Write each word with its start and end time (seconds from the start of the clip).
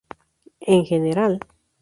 En 0.61 0.83
general. 0.83 1.37